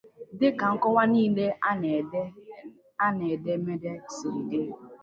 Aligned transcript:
Dịka 0.39 0.65
nkọwa 0.73 1.03
niile 1.11 1.45
a 3.05 3.09
na 3.17 3.23
edemede 3.35 3.91
a 4.03 4.07
siri 4.15 4.41
dị 4.49 4.61